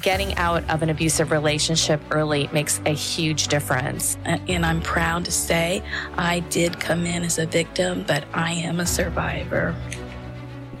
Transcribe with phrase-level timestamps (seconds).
[0.00, 4.16] getting out of an abusive relationship early makes a huge difference.
[4.24, 5.82] And I'm proud to say
[6.16, 9.74] I did come in as a victim, but I am a survivor.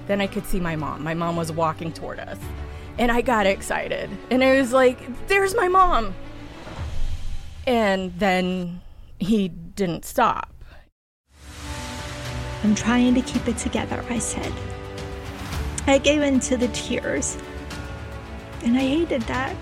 [0.06, 1.02] Then I could see my mom.
[1.02, 2.38] My mom was walking toward us.
[2.98, 4.10] And I got excited.
[4.30, 6.14] And it was like, there's my mom.
[7.66, 8.80] And then
[9.18, 10.52] he didn't stop.
[12.64, 14.52] I'm trying to keep it together, I said.
[15.86, 17.38] I gave in to the tears.
[18.62, 19.54] And I hated that.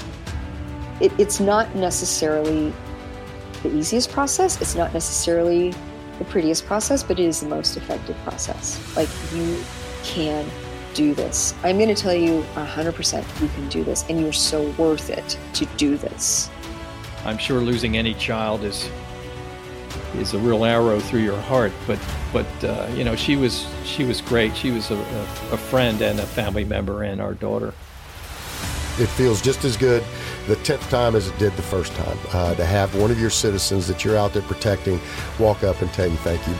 [1.00, 2.72] It, it's not necessarily
[3.62, 5.74] the easiest process, it's not necessarily
[6.18, 8.80] the prettiest process, but it is the most effective process.
[8.96, 9.58] Like, you
[10.02, 10.48] can
[10.94, 11.54] do this.
[11.62, 15.38] I'm going to tell you 100% you can do this, and you're so worth it
[15.54, 16.50] to do this.
[17.24, 18.88] I'm sure losing any child is
[20.16, 21.72] is a real arrow through your heart.
[21.86, 21.98] But
[22.32, 24.56] but uh, you know she was she was great.
[24.56, 27.74] She was a, a, a friend and a family member and our daughter.
[28.98, 30.02] It feels just as good
[30.46, 33.30] the tenth time as it did the first time uh, to have one of your
[33.30, 35.00] citizens that you're out there protecting
[35.38, 36.54] walk up and tell you thank you.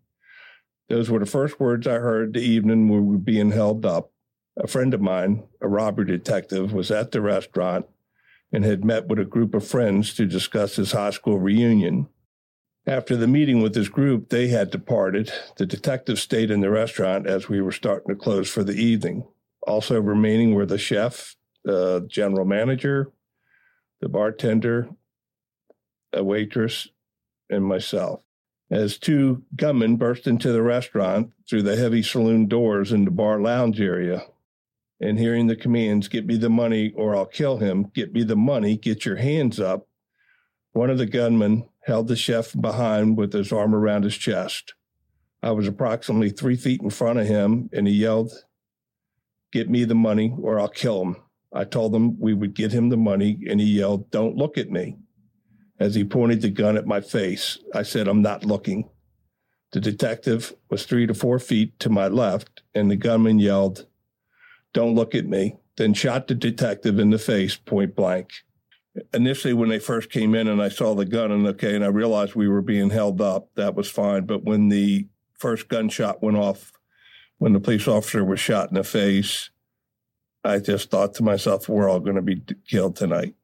[0.89, 4.13] Those were the first words I heard the evening we were being held up.
[4.57, 7.87] A friend of mine, a robbery detective, was at the restaurant
[8.53, 12.09] and had met with a group of friends to discuss his high school reunion.
[12.89, 15.31] After the meeting with his group, they had departed.
[15.59, 19.29] The detective stayed in the restaurant as we were starting to close for the evening.
[19.67, 23.13] Also remaining were the chef, the general manager,
[24.01, 24.89] the bartender,
[26.15, 26.89] a waitress,
[27.51, 28.21] and myself
[28.71, 33.39] as two gunmen burst into the restaurant through the heavy saloon doors in the bar
[33.39, 34.23] lounge area.
[34.99, 38.37] And hearing the commands, get me the money or I'll kill him, get me the
[38.37, 39.87] money, get your hands up,
[40.73, 44.75] one of the gunmen held the chef behind with his arm around his chest.
[45.43, 48.31] I was approximately three feet in front of him, and he yelled,
[49.53, 51.17] Get me the money or I'll kill him.
[51.53, 54.71] I told him we would get him the money, and he yelled, Don't look at
[54.71, 54.99] me.
[55.81, 58.91] As he pointed the gun at my face, I said, I'm not looking.
[59.73, 63.87] The detective was three to four feet to my left, and the gunman yelled,
[64.75, 68.31] Don't look at me, then shot the detective in the face point blank.
[69.13, 71.89] Initially, when they first came in and I saw the gun, and okay, and I
[71.89, 74.25] realized we were being held up, that was fine.
[74.25, 76.73] But when the first gunshot went off,
[77.39, 79.51] when the police officer was shot in the face,
[80.45, 83.35] I just thought to myself, we're all going to be killed tonight.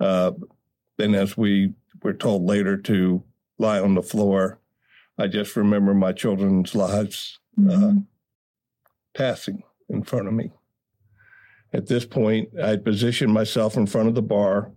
[0.00, 0.32] Uh,
[0.96, 3.22] then, as we were told later to
[3.58, 4.60] lie on the floor,
[5.16, 7.98] I just remember my children's lives uh, mm-hmm.
[7.98, 8.00] uh,
[9.16, 10.52] passing in front of me.
[11.72, 14.72] At this point, I positioned myself in front of the bar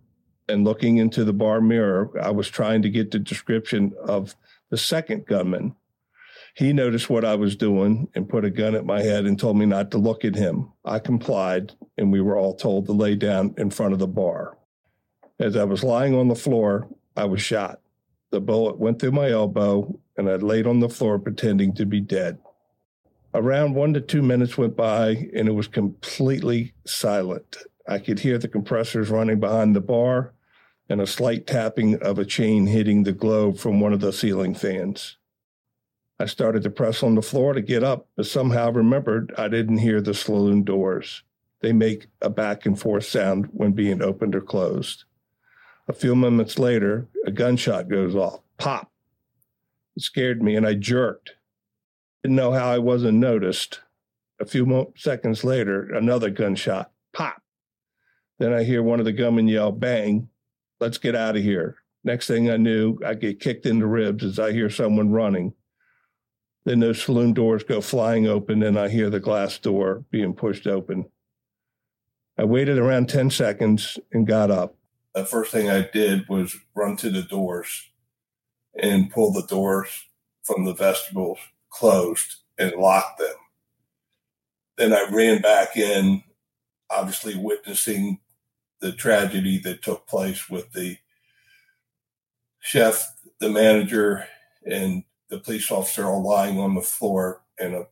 [0.52, 4.36] and looking into the bar mirror, I was trying to get the description of
[4.70, 5.76] the second gunman.
[6.56, 9.58] He noticed what I was doing and put a gun at my head and told
[9.58, 10.70] me not to look at him.
[10.84, 14.58] I complied, and we were all told to lay down in front of the bar.
[15.40, 17.80] As I was lying on the floor, I was shot.
[18.32, 22.02] The bullet went through my elbow, and I laid on the floor pretending to be
[22.02, 22.38] dead.
[23.34, 27.58] Around one to two minutes went by, and it was completely silent.
[27.88, 30.34] I could hear the compressors running behind the bar
[30.90, 34.54] and a slight tapping of a chain hitting the globe from one of the ceiling
[34.54, 35.18] fans.
[36.20, 39.78] I started to press on the floor to get up, but somehow remembered I didn't
[39.78, 41.24] hear the saloon doors.
[41.62, 45.06] They make a back and forth sound when being opened or closed.
[45.88, 48.42] A few moments later, a gunshot goes off.
[48.58, 48.92] Pop.
[49.96, 51.36] It scared me and I jerked.
[52.24, 53.82] Didn't know how I wasn't noticed.
[54.40, 56.92] A few mo- seconds later, another gunshot.
[57.14, 57.42] Pop.
[58.40, 60.30] Then I hear one of the gunmen yell, bang,
[60.80, 61.78] let's get out of here.
[62.04, 65.54] Next thing I knew, I get kicked in the ribs as I hear someone running.
[66.66, 70.68] Then those saloon doors go flying open and I hear the glass door being pushed
[70.68, 71.06] open.
[72.38, 74.76] I waited around 10 seconds and got up.
[75.14, 77.92] The first thing I did was run to the doors
[78.80, 80.06] and pull the doors
[80.44, 81.40] from the vestibules
[81.72, 83.36] closed and locked them.
[84.78, 86.24] Then I ran back in,
[86.90, 88.20] obviously witnessing
[88.80, 90.98] the tragedy that took place with the
[92.60, 94.26] chef, the manager,
[94.66, 97.84] and the police officer all lying on the floor in a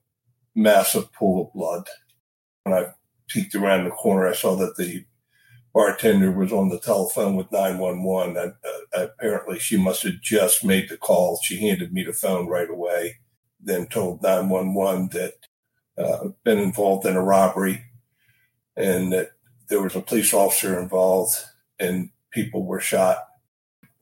[0.55, 1.87] massive pool of blood.
[2.63, 2.87] When I
[3.27, 5.05] peeked around the corner, I saw that the
[5.73, 8.37] bartender was on the telephone with 911.
[8.37, 8.49] Uh,
[8.93, 11.39] apparently, she must have just made the call.
[11.43, 13.19] She handed me the phone right away
[13.61, 15.33] then told 911 that
[15.97, 17.83] uh, been involved in a robbery
[18.77, 19.31] and that
[19.67, 21.35] there was a police officer involved
[21.79, 23.25] and people were shot.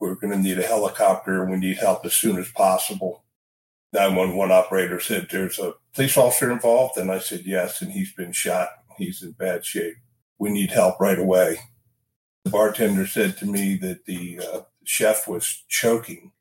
[0.00, 3.24] We're going to need a helicopter we need help as soon as possible.
[3.92, 6.96] 911 operator said, There's a police officer involved.
[6.98, 7.82] And I said, Yes.
[7.82, 8.68] And he's been shot.
[8.96, 9.94] He's in bad shape.
[10.38, 11.58] We need help right away.
[12.44, 16.32] The bartender said to me that the uh, chef was choking.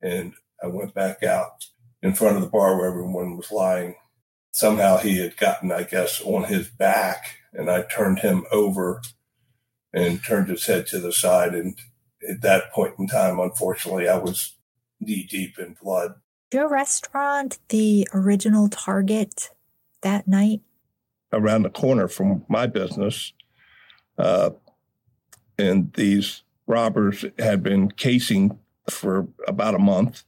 [0.00, 1.64] And I went back out
[2.02, 3.94] in front of the bar where everyone was lying.
[4.50, 9.00] Somehow he had gotten, I guess, on his back, and I turned him over
[9.92, 11.54] and turned his head to the side.
[11.54, 11.78] And
[12.28, 14.56] at that point in time, unfortunately, I was
[15.00, 16.14] knee deep in blood.
[16.52, 19.50] Your restaurant, the original target
[20.02, 20.60] that night?
[21.32, 23.32] Around the corner from my business.
[24.18, 24.50] Uh,
[25.58, 28.58] and these robbers had been casing
[28.90, 30.24] for about a month.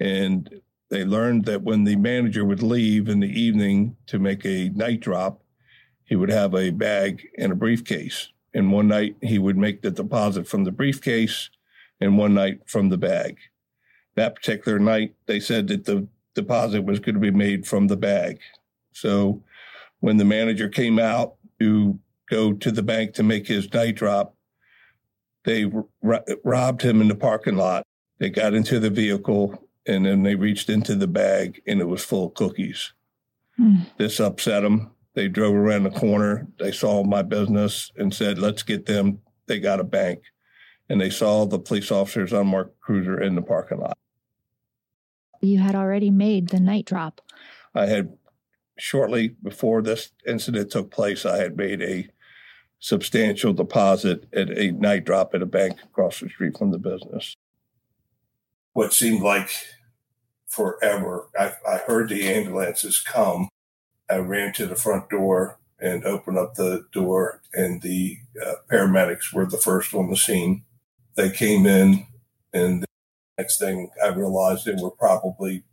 [0.00, 0.60] And
[0.94, 5.00] they learned that when the manager would leave in the evening to make a night
[5.00, 5.42] drop,
[6.04, 8.28] he would have a bag and a briefcase.
[8.54, 11.50] And one night he would make the deposit from the briefcase
[12.00, 13.38] and one night from the bag.
[14.14, 16.06] That particular night, they said that the
[16.36, 18.38] deposit was going to be made from the bag.
[18.92, 19.42] So
[19.98, 21.98] when the manager came out to
[22.30, 24.36] go to the bank to make his night drop,
[25.42, 25.68] they
[26.04, 27.84] r- robbed him in the parking lot.
[28.18, 32.04] They got into the vehicle and then they reached into the bag and it was
[32.04, 32.92] full of cookies.
[33.58, 33.86] Mm.
[33.98, 34.90] This upset them.
[35.14, 36.48] They drove around the corner.
[36.58, 39.20] They saw my business and said, let's get them.
[39.46, 40.22] They got a bank.
[40.88, 43.96] And they saw the police officers unmarked cruiser in the parking lot.
[45.40, 47.20] You had already made the night drop.
[47.74, 48.16] I had
[48.78, 52.08] shortly before this incident took place, I had made a
[52.80, 57.36] substantial deposit at a night drop at a bank across the street from the business.
[58.74, 59.50] What seemed like
[60.54, 61.28] forever.
[61.38, 63.48] I, I heard the ambulances come.
[64.08, 69.32] I ran to the front door and opened up the door, and the uh, paramedics
[69.32, 70.64] were the first on the scene.
[71.16, 72.06] They came in,
[72.52, 72.86] and the
[73.38, 75.64] next thing I realized there were probably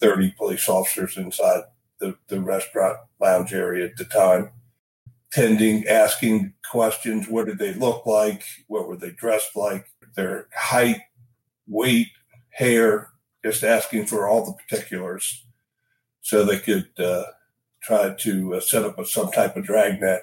[0.00, 1.62] 30 police officers inside
[2.00, 4.50] the, the restaurant lounge area at the time,
[5.30, 7.28] tending, asking questions.
[7.28, 8.42] What did they look like?
[8.68, 9.86] What were they dressed like?
[10.14, 11.00] Their height,
[11.66, 12.08] weight,
[12.56, 13.10] hair,
[13.44, 15.44] just asking for all the particulars
[16.22, 17.24] so they could uh,
[17.82, 20.22] try to uh, set up a, some type of dragnet,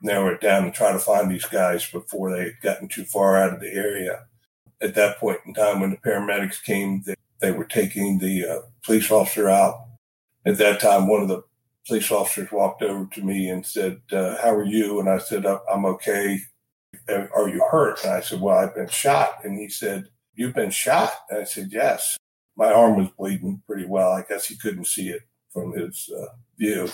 [0.00, 3.36] narrow it down, and try to find these guys before they had gotten too far
[3.36, 4.26] out of the area.
[4.80, 8.60] At that point in time, when the paramedics came, they, they were taking the uh,
[8.84, 9.84] police officer out.
[10.46, 11.42] At that time, one of the
[11.86, 15.00] police officers walked over to me and said, uh, How are you?
[15.00, 16.40] And I said, I'm okay.
[17.08, 18.02] Are you hurt?
[18.04, 19.44] And I said, Well, I've been shot.
[19.44, 21.12] And he said, You've been shot?
[21.28, 22.16] And I said, Yes
[22.58, 24.10] my arm was bleeding pretty well.
[24.10, 26.88] I guess he couldn't see it from his uh, view.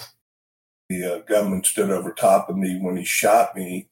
[0.90, 3.88] The uh, gunman stood over top of me when he shot me.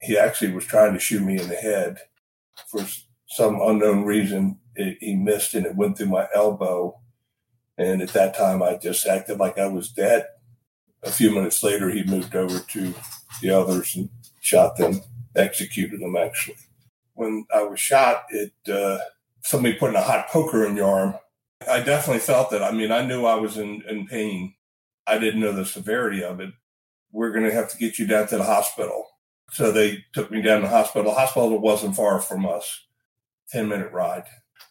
[0.00, 1.98] He actually was trying to shoot me in the head.
[2.68, 2.80] For
[3.26, 6.98] some unknown reason, it, he missed and it went through my elbow.
[7.76, 10.24] And at that time, I just acted like I was dead.
[11.02, 12.94] A few minutes later, he moved over to
[13.42, 14.08] the others and
[14.40, 15.02] shot them,
[15.34, 16.56] executed them actually.
[17.16, 18.98] When I was shot, it uh,
[19.42, 21.14] somebody putting a hot poker in your arm.
[21.68, 22.62] I definitely felt that.
[22.62, 24.54] I mean, I knew I was in, in pain.
[25.06, 26.52] I didn't know the severity of it.
[27.12, 29.06] We're going to have to get you down to the hospital.
[29.50, 31.10] So they took me down to the hospital.
[31.10, 32.86] The hospital wasn't far from us,
[33.50, 34.24] 10 minute ride.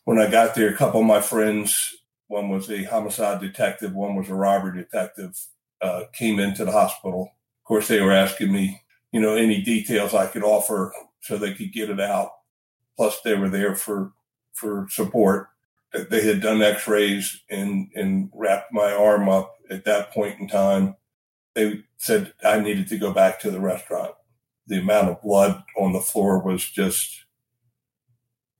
[0.03, 1.95] When I got there, a couple of my friends,
[2.27, 5.39] one was a homicide detective, one was a robbery detective,
[5.81, 7.31] uh, came into the hospital.
[7.63, 11.53] Of course, they were asking me, you know, any details I could offer so they
[11.53, 12.31] could get it out.
[12.97, 14.11] Plus, they were there for
[14.53, 15.49] for support.
[16.09, 20.95] They had done X-rays and and wrapped my arm up at that point in time.
[21.53, 24.11] They said I needed to go back to the restaurant.
[24.67, 27.25] The amount of blood on the floor was just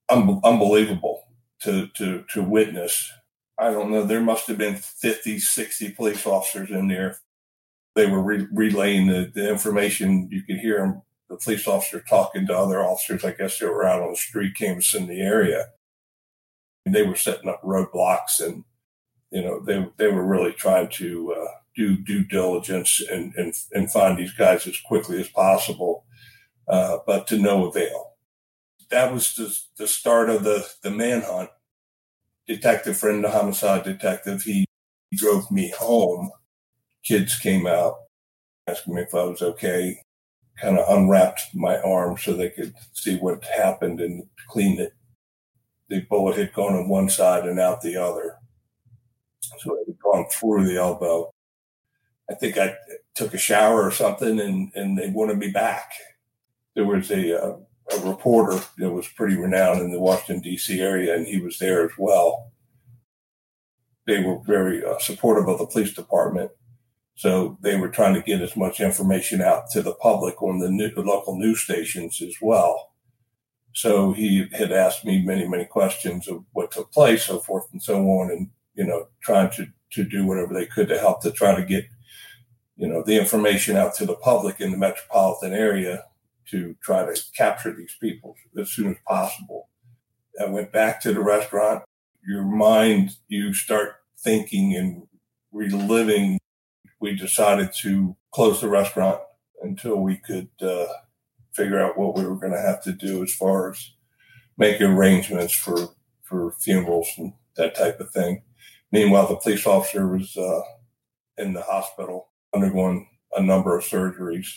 [0.09, 1.23] un- unbelievable
[1.61, 3.11] to to to witness.
[3.57, 4.03] I don't know.
[4.03, 7.17] There must have been 50, 60 police officers in there.
[7.95, 10.27] They were re- relaying the, the information.
[10.29, 13.23] You could hear them, the police officer talking to other officers.
[13.23, 15.67] I guess they were out on the street canvassing the area.
[16.85, 18.63] And they were setting up roadblocks and,
[19.31, 23.91] you know, they, they were really trying to uh, do due diligence and, and, and
[23.91, 26.05] find these guys as quickly as possible,
[26.67, 28.13] uh, but to no avail.
[28.91, 31.49] That was the, the start of the, the manhunt
[32.47, 34.65] detective friend, the homicide detective, he
[35.13, 36.29] drove me home.
[37.03, 37.95] Kids came out
[38.67, 40.01] asking me if I was okay,
[40.61, 44.93] kind of unwrapped my arm so they could see what happened and cleaned it.
[45.89, 48.37] The bullet had gone on one side and out the other.
[49.59, 51.31] So it had gone through the elbow.
[52.29, 52.75] I think I
[53.13, 55.91] took a shower or something and, and they wanted me back.
[56.75, 57.57] There was a, uh,
[57.91, 60.79] a reporter that was pretty renowned in the Washington D.C.
[60.81, 62.51] area, and he was there as well.
[64.07, 66.51] They were very uh, supportive of the police department,
[67.15, 70.69] so they were trying to get as much information out to the public on the,
[70.69, 72.91] new, local news stations as well.
[73.73, 77.81] So he had asked me many, many questions of what took place, so forth and
[77.81, 81.31] so on, and you know, trying to to do whatever they could to help to
[81.31, 81.85] try to get
[82.75, 86.03] you know the information out to the public in the metropolitan area
[86.49, 89.69] to try to capture these people as soon as possible.
[90.39, 91.83] I went back to the restaurant.
[92.27, 95.07] Your mind, you start thinking and
[95.51, 96.39] reliving.
[96.99, 99.19] We decided to close the restaurant
[99.61, 100.87] until we could uh,
[101.53, 103.91] figure out what we were going to have to do as far as
[104.57, 105.89] making arrangements for
[106.23, 108.41] for funerals and that type of thing.
[108.91, 110.61] Meanwhile, the police officer was uh,
[111.37, 114.47] in the hospital undergoing a number of surgeries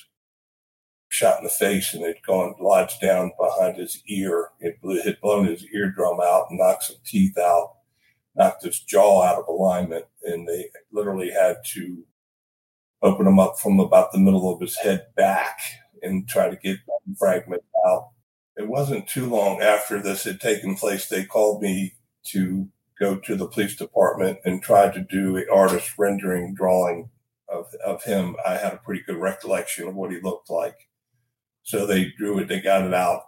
[1.10, 4.50] shot in the face and it gone lodged down behind his ear.
[4.60, 7.74] It had blown his eardrum out and knocked some teeth out,
[8.36, 12.04] knocked his jaw out of alignment, and they literally had to
[13.02, 15.58] open him up from about the middle of his head back
[16.02, 16.78] and try to get
[17.18, 18.10] fragment out.
[18.56, 21.94] It wasn't too long after this had taken place, they called me
[22.26, 27.10] to go to the police department and try to do an artist rendering drawing
[27.48, 28.36] of, of him.
[28.44, 30.88] I had a pretty good recollection of what he looked like
[31.68, 33.24] so they drew it, they got it out.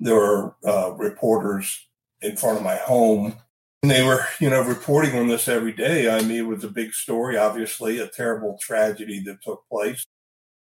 [0.00, 1.86] There were uh, reporters
[2.20, 3.36] in front of my home.
[3.84, 6.08] And they were, you know, reporting on this every day.
[6.08, 10.06] I mean, it was a big story, obviously, a terrible tragedy that took place.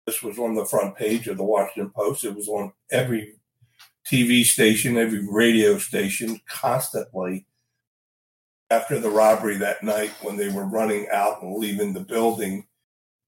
[0.04, 2.24] This was on the front page of the Washington Post.
[2.24, 3.36] It was on every
[4.04, 7.46] TV station, every radio station, constantly.
[8.68, 12.66] After the robbery that night, when they were running out and leaving the building,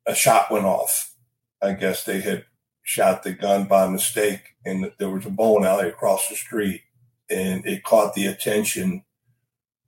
[0.04, 1.14] a shot went off.
[1.62, 2.44] I guess they had
[2.82, 6.80] shot the gun by mistake, and there was a bowling alley across the street,
[7.30, 9.04] and it caught the attention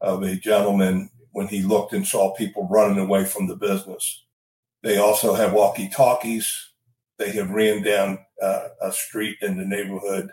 [0.01, 4.25] of a gentleman when he looked and saw people running away from the business.
[4.83, 6.53] They also have walkie talkies.
[7.19, 10.31] They have ran down uh, a street in the neighborhood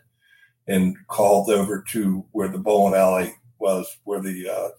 [0.68, 4.70] and called over to where the bowling alley was, where the uh,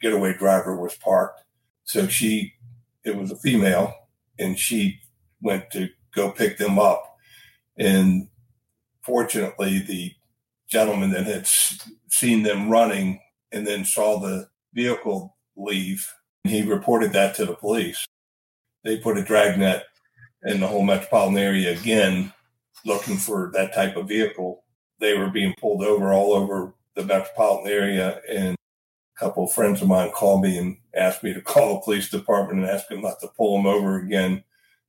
[0.00, 1.42] getaway driver was parked.
[1.84, 2.54] So she,
[3.04, 3.94] it was a female,
[4.38, 5.00] and she
[5.42, 7.10] went to go pick them up
[7.80, 8.28] and
[9.02, 10.12] fortunately, the
[10.68, 11.48] gentleman that had
[12.08, 13.20] seen them running
[13.52, 16.06] and then saw the vehicle leave,
[16.44, 18.06] he reported that to the police.
[18.84, 19.84] They put a dragnet
[20.44, 22.32] in the whole metropolitan area again,
[22.84, 24.64] looking for that type of vehicle.
[24.98, 28.20] They were being pulled over all over the metropolitan area.
[28.28, 31.80] And a couple of friends of mine called me and asked me to call the
[31.80, 34.44] police department and ask them not to pull them over again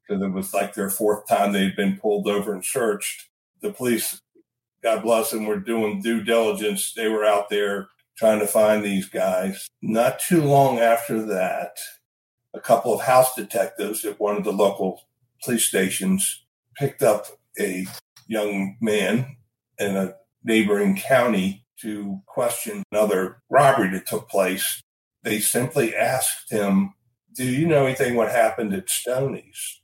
[0.08, 3.30] because it was like their fourth time they'd been pulled over and searched.
[3.62, 4.22] The police,
[4.84, 6.94] God bless them, were doing due diligence.
[6.94, 9.68] They were out there trying to find these guys.
[9.82, 11.78] Not too long after that,
[12.54, 15.02] a couple of house detectives at one of the local
[15.44, 16.44] police stations
[16.78, 17.26] picked up
[17.60, 17.86] a
[18.28, 19.38] young man
[19.80, 24.82] in a neighboring county to question another robbery that took place.
[25.24, 26.94] They simply asked him,
[27.36, 29.82] Do you know anything what happened at Stoney's?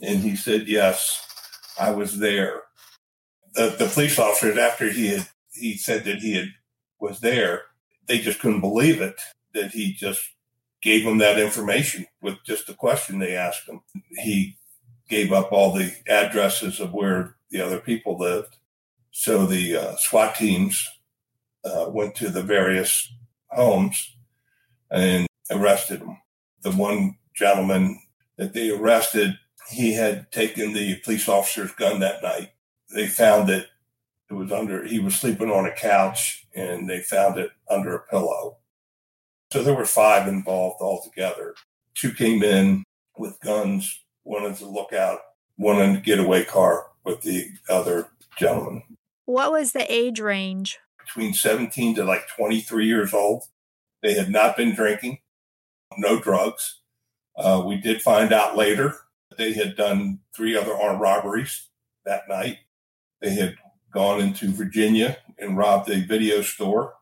[0.00, 1.26] And he said, Yes,
[1.78, 2.62] I was there.
[3.54, 6.48] The, the police officers, after he had, he said that he had,
[7.00, 7.62] was there,
[8.06, 9.20] they just couldn't believe it
[9.54, 10.30] that he just
[10.82, 13.80] gave them that information with just the question they asked him.
[14.10, 14.58] He
[15.08, 18.56] gave up all the addresses of where the other people lived.
[19.10, 20.86] So the uh, SWAT teams
[21.64, 23.12] uh, went to the various
[23.48, 24.16] homes
[24.90, 26.18] and arrested them.
[26.62, 28.00] The one gentleman
[28.36, 29.38] that they arrested,
[29.70, 32.50] he had taken the police officer's gun that night.
[32.94, 33.68] They found it.
[34.30, 38.06] It was under, he was sleeping on a couch and they found it under a
[38.06, 38.58] pillow.
[39.52, 41.54] So there were five involved altogether.
[41.94, 42.84] Two came in
[43.16, 45.20] with guns, one to look out,
[45.56, 48.82] one in a getaway car with the other gentleman.
[49.24, 50.78] What was the age range?
[50.98, 53.44] Between 17 to like 23 years old.
[54.02, 55.18] They had not been drinking,
[55.96, 56.80] no drugs.
[57.36, 58.96] Uh, we did find out later
[59.30, 61.68] that they had done three other armed robberies
[62.04, 62.58] that night.
[63.20, 63.56] They had
[63.96, 66.92] gone into Virginia and robbed a video store,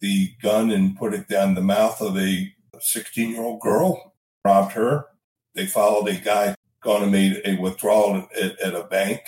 [0.00, 4.12] the gun and put it down the mouth of a 16 year old girl,
[4.44, 5.06] robbed her.
[5.54, 9.22] They followed a guy gone and made a withdrawal at, at a bank.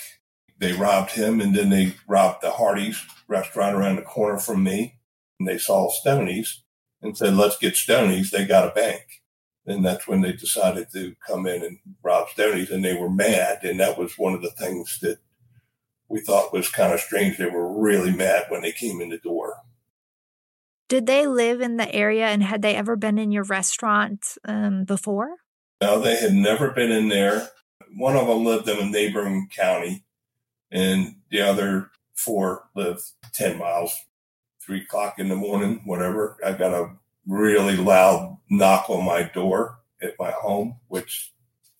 [0.59, 4.99] They robbed him and then they robbed the Hardee's restaurant around the corner from me.
[5.39, 6.61] And they saw Stoney's
[7.01, 8.29] and said, let's get Stoney's.
[8.29, 9.23] They got a bank.
[9.65, 13.63] And that's when they decided to come in and rob Stoney's and they were mad.
[13.63, 15.17] And that was one of the things that
[16.11, 17.37] we thought was kind of strange.
[17.37, 19.55] They were really mad when they came in the door.
[20.89, 24.83] Did they live in the area and had they ever been in your restaurant um,
[24.83, 25.37] before?
[25.81, 27.47] No, they had never been in there.
[27.95, 30.03] One of them lived in a neighboring county,
[30.69, 33.01] and the other four lived
[33.33, 33.93] 10 miles,
[34.63, 36.37] three o'clock in the morning, whatever.
[36.45, 36.91] I got a
[37.25, 41.31] really loud knock on my door at my home, which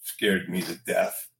[0.01, 1.30] scared me to death.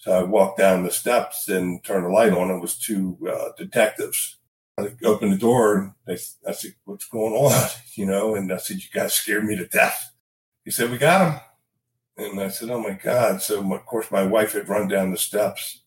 [0.00, 2.50] So I walked down the steps and turned the light on.
[2.50, 4.38] It was two uh, detectives.
[4.78, 7.68] I opened the door and they, I said, what's going on?
[7.96, 10.14] You know, and I said, you guys scared me to death.
[10.64, 11.40] He said, we got him.
[12.16, 13.42] And I said, oh my God.
[13.42, 15.82] So of course my wife had run down the steps.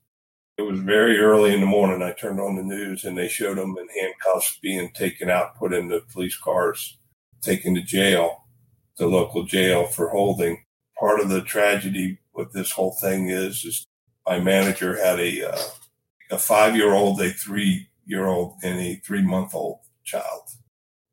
[0.58, 2.04] It was very early in the morning.
[2.04, 5.74] I turned on the news and they showed him in handcuffs being taken out, put
[5.74, 7.00] in the police cars,
[7.42, 8.44] taken to jail,
[8.98, 10.64] the local jail for holding.
[11.00, 13.88] Part of the tragedy with this whole thing is, is
[14.26, 15.60] my manager had a uh,
[16.32, 20.42] a five year old, a three year old, and a three month old child.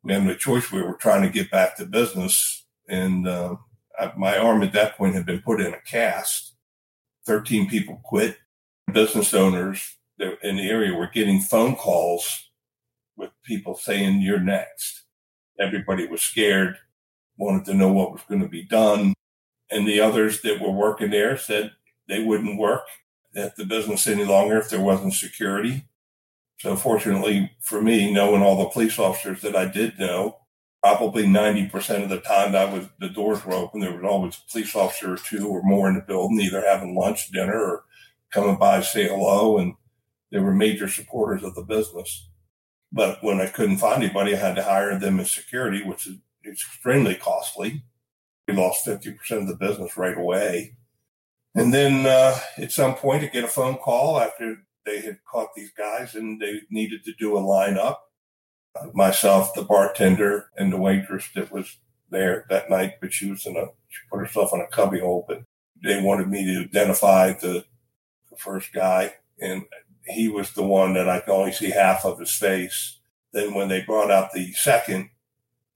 [0.02, 0.70] We had no choice.
[0.72, 3.56] We were trying to get back to business, and uh,
[3.98, 6.54] I, my arm at that point had been put in a cast.
[7.26, 8.36] Thirteen people quit.
[8.92, 12.50] Business owners in the area were getting phone calls
[13.16, 15.04] with people saying, "You're next."
[15.58, 16.78] Everybody was scared,
[17.36, 19.12] wanted to know what was going to be done,
[19.70, 21.72] and the others that were working there said
[22.10, 22.86] they wouldn't work
[23.34, 25.84] at the business any longer if there wasn't security.
[26.58, 30.40] So fortunately for me, knowing all the police officers that I did know,
[30.82, 33.80] probably 90% of the time that was the doors were open.
[33.80, 36.96] There was always a police officer or two or more in the building, either having
[36.96, 37.84] lunch, dinner, or
[38.32, 39.58] coming by say hello.
[39.58, 39.74] And
[40.32, 42.28] they were major supporters of the business.
[42.92, 46.16] But when I couldn't find anybody, I had to hire them as security, which is
[46.46, 47.84] extremely costly.
[48.48, 50.76] We lost 50% of the business right away.
[51.54, 55.54] And then uh, at some point, I get a phone call after they had caught
[55.54, 57.96] these guys and they needed to do a lineup.
[58.76, 61.78] Uh, myself, the bartender, and the waitress that was
[62.10, 65.42] there that night, but she was in a, she put herself in a cubbyhole, but
[65.82, 67.64] they wanted me to identify the,
[68.30, 69.14] the first guy.
[69.40, 69.64] And
[70.06, 72.98] he was the one that I could only see half of his face.
[73.32, 75.10] Then when they brought out the second,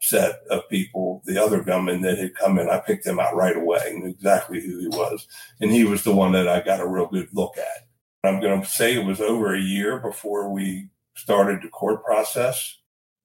[0.05, 3.57] set of people, the other gunman that had come in, I picked him out right
[3.57, 5.27] away, knew exactly who he was.
[5.61, 7.87] And he was the one that I got a real good look at.
[8.23, 12.79] I'm going to say it was over a year before we started the court process.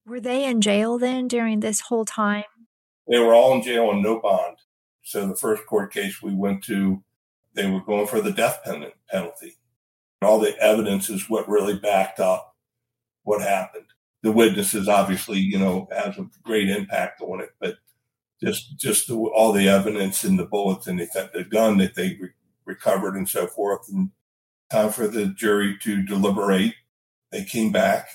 [0.05, 2.45] Were they in jail then during this whole time?
[3.09, 4.57] They were all in jail on no bond.
[5.03, 7.03] So the first court case we went to,
[7.55, 9.57] they were going for the death penalty.
[10.21, 12.55] All the evidence is what really backed up
[13.23, 13.85] what happened
[14.21, 17.75] the witnesses obviously, you know, has a great impact on it, but
[18.41, 22.17] just just the, all the evidence and the bullets and the, the gun that they
[22.19, 22.29] re-
[22.65, 24.11] recovered and so forth, and
[24.69, 26.73] time for the jury to deliberate.
[27.31, 28.07] They came back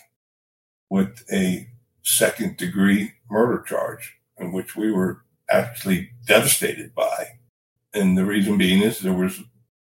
[0.91, 1.69] with a
[2.03, 7.27] second degree murder charge, in which we were actually devastated by.
[7.93, 9.41] And the reason being is there was,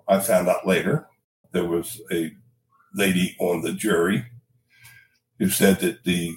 [0.07, 1.07] I found out later,
[1.51, 2.31] there was a
[2.93, 4.25] lady on the jury
[5.39, 6.35] who said that the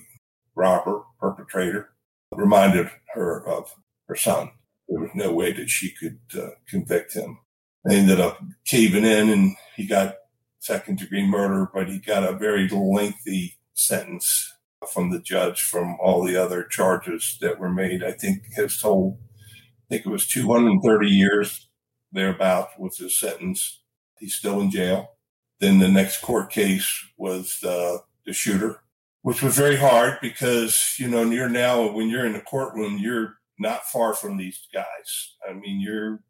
[0.54, 1.90] robber, perpetrator,
[2.32, 3.74] reminded her of
[4.08, 4.50] her son.
[4.88, 7.38] There was no way that she could uh, convict him.
[7.84, 10.16] They ended up caving in and he got
[10.58, 14.52] second degree murder, but he got a very lengthy sentence
[14.92, 18.02] from the judge from all the other charges that were made.
[18.02, 21.68] I think his total, I think it was 230 years
[22.12, 23.80] thereabouts was his sentence.
[24.18, 25.12] He's still in jail.
[25.60, 28.82] Then the next court case was uh, the shooter,
[29.22, 33.36] which was very hard because, you know, you're now, when you're in the courtroom, you're
[33.58, 35.36] not far from these guys.
[35.48, 36.20] I mean, you're,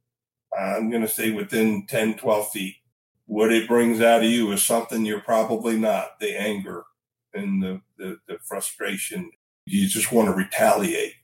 [0.58, 2.76] I'm going to say within 10, 12 feet.
[3.26, 6.82] What it brings out of you is something you're probably not the anger
[7.32, 9.30] and the, the, the frustration.
[9.66, 11.14] You just want to retaliate.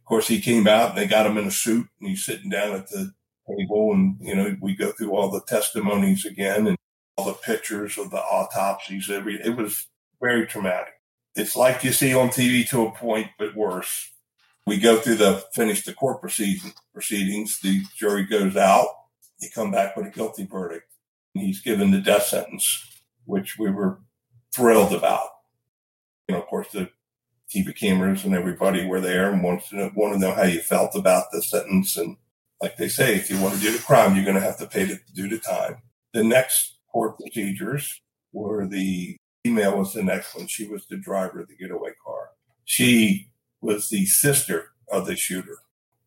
[0.00, 2.50] Of course, he came out and they got him in a suit and he's sitting
[2.50, 3.12] down at the
[3.48, 6.76] table and, you know, we go through all the testimonies again and
[7.16, 9.08] all the pictures of the autopsies.
[9.08, 9.86] Every, it was
[10.20, 10.93] very traumatic.
[11.36, 14.10] It's like you see on TV to a point, but worse.
[14.66, 17.60] We go through the finish the court proceedings.
[17.60, 18.88] The jury goes out.
[19.40, 20.86] They come back with a guilty verdict.
[21.34, 22.86] He's given the death sentence,
[23.24, 24.00] which we were
[24.54, 25.28] thrilled about.
[26.28, 26.90] You know, of course, the
[27.54, 30.60] TV cameras and everybody were there and wanted to know, want to know how you
[30.60, 31.96] felt about the sentence.
[31.96, 32.16] And
[32.62, 34.66] like they say, if you want to do the crime, you're going to have to
[34.66, 35.82] pay to do the time.
[36.12, 38.00] The next court procedures
[38.32, 40.46] were the female was the next one.
[40.46, 42.30] She was the driver of the getaway car.
[42.64, 43.30] She
[43.60, 45.58] was the sister of the shooter.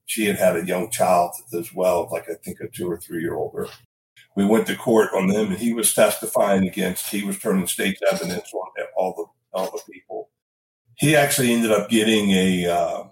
[0.06, 3.21] She had had a young child as well, like I think a two or three
[3.21, 3.56] year old.
[4.36, 7.10] We went to court on them, and he was testifying against.
[7.10, 10.30] He was turning state's evidence on all the all the people.
[10.97, 13.04] He actually ended up getting a, uh,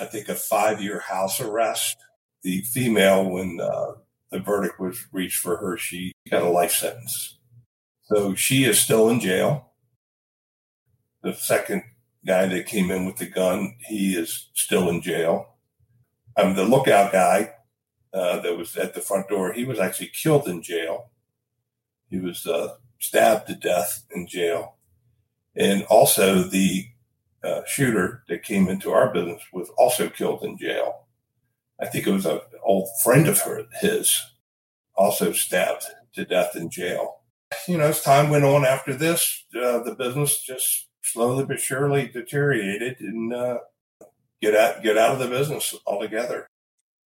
[0.00, 1.96] I think, a five year house arrest.
[2.42, 3.92] The female, when uh,
[4.30, 7.38] the verdict was reached for her, she got a life sentence.
[8.04, 9.70] So she is still in jail.
[11.24, 11.84] The second
[12.26, 15.54] guy that came in with the gun, he is still in jail.
[16.36, 17.54] Um, the lookout guy
[18.12, 21.10] uh, that was at the front door, he was actually killed in jail.
[22.10, 24.76] He was uh, stabbed to death in jail.
[25.56, 26.88] And also the
[27.42, 31.06] uh, shooter that came into our business was also killed in jail.
[31.80, 34.22] I think it was an old friend of her, his,
[34.94, 35.84] also stabbed
[36.16, 37.22] to death in jail.
[37.66, 42.08] You know, as time went on after this, uh, the business just slowly but surely
[42.08, 43.58] deteriorated and uh,
[44.40, 46.48] get out get out of the business altogether.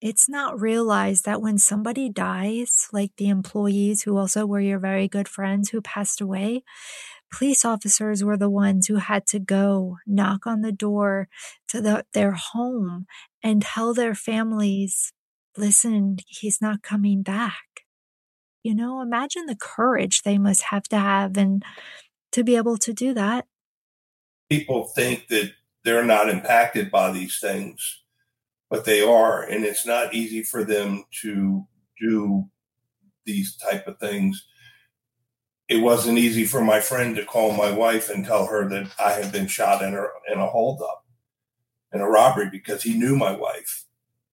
[0.00, 5.08] It's not realized that when somebody dies, like the employees who also were your very
[5.08, 6.62] good friends who passed away,
[7.32, 11.28] police officers were the ones who had to go knock on the door
[11.68, 13.06] to the, their home
[13.42, 15.12] and tell their families,
[15.56, 17.64] listen, he's not coming back.
[18.62, 21.62] You know, imagine the courage they must have to have and
[22.32, 23.46] to be able to do that
[24.48, 25.52] people think that
[25.84, 28.02] they're not impacted by these things,
[28.70, 31.66] but they are, and it's not easy for them to
[32.00, 32.44] do
[33.24, 34.46] these type of things.
[35.68, 39.12] It wasn't easy for my friend to call my wife and tell her that I
[39.12, 41.04] had been shot in a in a holdup,
[41.92, 43.84] in a robbery, because he knew my wife.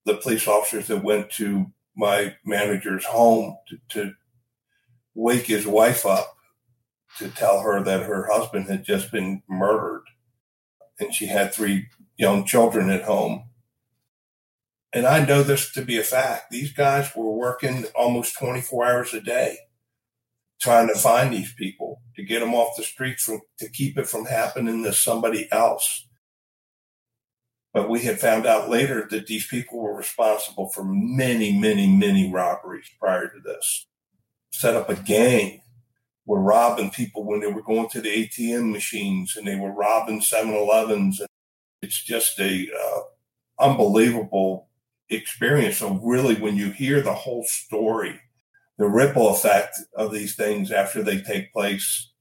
[0.05, 4.13] The police officers that went to my manager's home to, to
[5.13, 6.35] wake his wife up
[7.17, 10.03] to tell her that her husband had just been murdered
[10.99, 13.45] and she had three young children at home.
[14.93, 16.51] And I know this to be a fact.
[16.51, 19.57] These guys were working almost 24 hours a day
[20.61, 24.07] trying to find these people to get them off the streets from, to keep it
[24.07, 26.07] from happening to somebody else.
[27.73, 32.31] But we had found out later that these people were responsible for many, many, many
[32.31, 33.87] robberies prior to this.
[34.51, 35.61] Set up a gang
[36.25, 40.21] were robbing people when they were going to the ATM machines and they were robbing
[40.21, 41.19] 7-Elevens.
[41.19, 41.29] And
[41.81, 42.99] it's just a uh,
[43.59, 44.69] unbelievable
[45.09, 45.77] experience.
[45.77, 48.19] So really, when you hear the whole story,
[48.77, 52.11] the ripple effect of these things after they take place,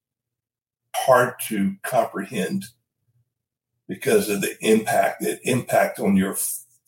[0.94, 2.64] hard to comprehend
[3.88, 6.36] because of the impact, the impact on your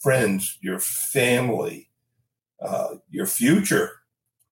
[0.00, 1.88] friends, your family,
[2.60, 3.90] uh, your future,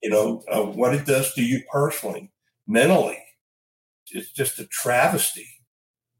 [0.02, 2.30] you know, uh, what it does to you personally
[2.70, 3.18] mentally.
[4.12, 5.48] It's just a travesty.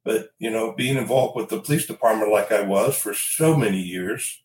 [0.05, 3.81] But, you know, being involved with the police department like I was for so many
[3.81, 4.43] years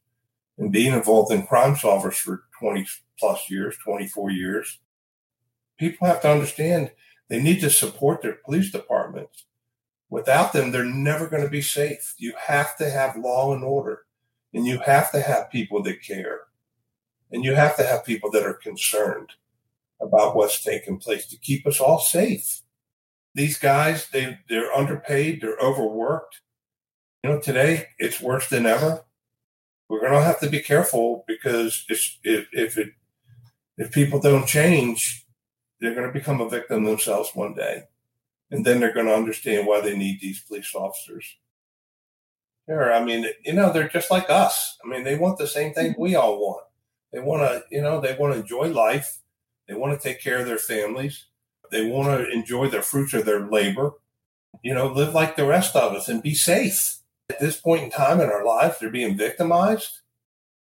[0.57, 2.85] and being involved in Crime Solvers for 20
[3.19, 4.79] plus years, 24 years,
[5.79, 6.91] people have to understand
[7.27, 9.45] they need to support their police departments.
[10.09, 12.13] Without them, they're never going to be safe.
[12.17, 14.05] You have to have law and order,
[14.53, 16.41] and you have to have people that care,
[17.31, 19.31] and you have to have people that are concerned
[20.05, 22.61] about what's taking place to keep us all safe.
[23.33, 26.41] These guys, they, they're underpaid, they're overworked.
[27.23, 29.03] You know, today it's worse than ever.
[29.89, 32.89] We're going to have to be careful because if, if it
[33.77, 35.25] if people don't change,
[35.79, 37.83] they're going to become a victim themselves one day,
[38.51, 41.25] and then they're going to understand why they need these police officers.
[42.67, 44.77] Sure, I mean, you know, they're just like us.
[44.83, 46.63] I mean, they want the same thing we all want.
[47.13, 49.19] They want to, you know, they want to enjoy life.
[49.67, 51.25] They want to take care of their families.
[51.71, 53.93] They want to enjoy the fruits of their labor.
[54.63, 56.97] You know, live like the rest of us and be safe.
[57.29, 60.01] At this point in time in our lives, they're being victimized.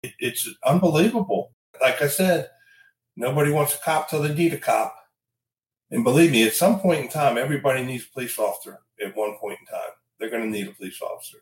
[0.03, 1.53] It's unbelievable.
[1.81, 2.49] Like I said,
[3.17, 4.95] nobody wants a cop till they need a cop.
[5.91, 9.37] And believe me, at some point in time, everybody needs a police officer at one
[9.37, 9.93] point in time.
[10.19, 11.39] They're going to need a police officer.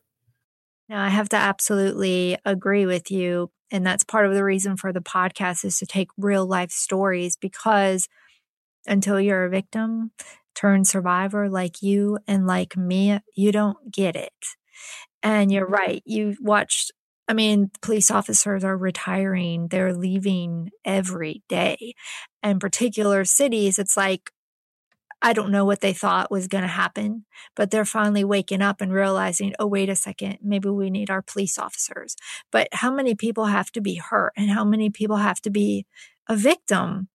[0.89, 3.51] Now, I have to absolutely agree with you.
[3.71, 7.37] And that's part of the reason for the podcast is to take real life stories
[7.37, 8.09] because
[8.87, 10.11] until you're a victim
[10.55, 14.33] turned survivor like you and like me, you don't get it.
[15.23, 16.03] And you're right.
[16.05, 16.93] You watched,
[17.29, 21.95] I mean, police officers are retiring, they're leaving every day.
[22.43, 24.31] And particular cities, it's like,
[25.23, 28.81] I don't know what they thought was going to happen, but they're finally waking up
[28.81, 32.17] and realizing, oh, wait a second, maybe we need our police officers.
[32.51, 35.87] But how many people have to be hurt and how many people have to be
[36.29, 37.09] a victim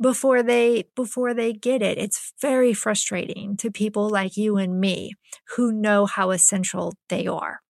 [0.00, 1.96] before they before they get it?
[1.96, 5.14] It's very frustrating to people like you and me
[5.56, 7.62] who know how essential they are.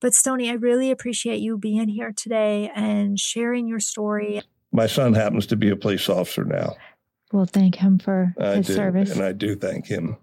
[0.00, 4.42] But Stoney i really appreciate you being here today and sharing your story.
[4.70, 6.76] My son happens to be a police officer now
[7.34, 9.10] well, thank him for I his do, service.
[9.10, 10.18] And I do thank him.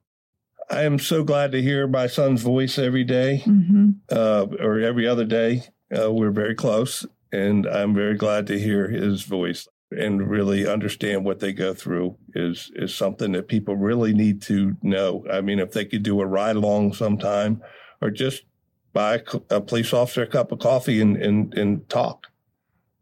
[0.70, 3.90] I am so glad to hear my son's voice every day, mm-hmm.
[4.10, 5.64] uh, or every other day.
[5.94, 11.26] Uh, we're very close, and I'm very glad to hear his voice and really understand
[11.26, 15.26] what they go through is is something that people really need to know.
[15.30, 17.62] I mean, if they could do a ride along sometime,
[18.02, 18.44] or just
[18.94, 22.28] buy a police officer a cup of coffee and and, and talk